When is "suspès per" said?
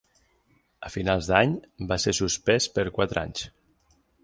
2.21-2.89